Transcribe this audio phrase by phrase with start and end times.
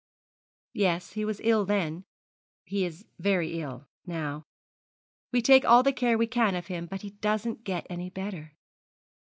[0.73, 2.05] 'Yes, he was ill then
[2.65, 4.47] he is very ill now.
[5.31, 8.53] We take all the care we can of him, but he doesn't get any better.'